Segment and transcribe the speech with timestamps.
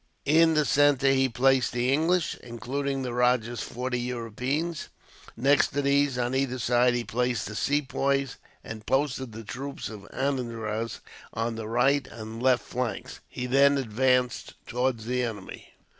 [0.25, 4.89] In the centre he placed the English, including the rajah's forty Europeans.
[5.37, 10.07] Next to these, on either side, he placed his Sepoys, and posted the troops of
[10.11, 11.01] Anandraz
[11.35, 13.19] on the right and left flanks.
[13.27, 15.67] He then advanced towards the enemy.